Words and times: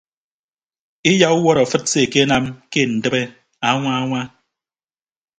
Eyauwọt 1.09 1.57
afịt 1.63 1.83
se 1.91 1.99
akenam 2.05 2.45
ke 2.71 2.81
ndịbe 2.93 3.21
añwa 3.67 3.91
añwa. 3.99 4.21